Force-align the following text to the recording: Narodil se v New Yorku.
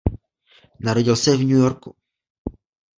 Narodil 0.79 1.15
se 1.15 1.37
v 1.37 1.39
New 1.39 1.57
Yorku. 1.57 1.95